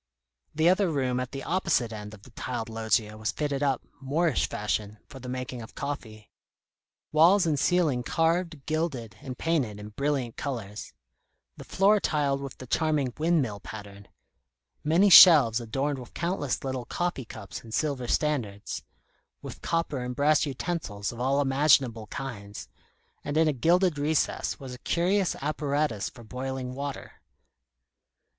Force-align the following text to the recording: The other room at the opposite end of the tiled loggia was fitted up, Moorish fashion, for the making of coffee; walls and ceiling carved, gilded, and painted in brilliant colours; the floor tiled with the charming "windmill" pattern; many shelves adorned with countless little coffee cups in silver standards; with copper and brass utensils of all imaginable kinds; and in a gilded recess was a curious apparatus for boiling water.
The 0.55 0.67
other 0.67 0.89
room 0.89 1.19
at 1.19 1.31
the 1.31 1.43
opposite 1.43 1.93
end 1.93 2.15
of 2.15 2.23
the 2.23 2.31
tiled 2.31 2.69
loggia 2.69 3.19
was 3.19 3.31
fitted 3.31 3.61
up, 3.61 3.83
Moorish 4.01 4.49
fashion, 4.49 4.97
for 5.07 5.19
the 5.19 5.29
making 5.29 5.61
of 5.61 5.75
coffee; 5.75 6.31
walls 7.11 7.45
and 7.45 7.59
ceiling 7.59 8.01
carved, 8.01 8.65
gilded, 8.65 9.17
and 9.21 9.37
painted 9.37 9.79
in 9.79 9.89
brilliant 9.89 10.37
colours; 10.37 10.93
the 11.55 11.63
floor 11.63 11.99
tiled 11.99 12.41
with 12.41 12.57
the 12.57 12.65
charming 12.65 13.13
"windmill" 13.19 13.59
pattern; 13.59 14.07
many 14.83 15.07
shelves 15.11 15.59
adorned 15.61 15.99
with 15.99 16.15
countless 16.15 16.63
little 16.63 16.85
coffee 16.85 17.23
cups 17.23 17.63
in 17.63 17.71
silver 17.71 18.07
standards; 18.07 18.81
with 19.43 19.61
copper 19.61 19.99
and 19.99 20.15
brass 20.15 20.47
utensils 20.47 21.11
of 21.11 21.19
all 21.19 21.39
imaginable 21.41 22.07
kinds; 22.07 22.67
and 23.23 23.37
in 23.37 23.47
a 23.47 23.53
gilded 23.53 23.99
recess 23.99 24.59
was 24.59 24.73
a 24.73 24.79
curious 24.79 25.35
apparatus 25.43 26.09
for 26.09 26.23
boiling 26.23 26.73
water. 26.73 27.21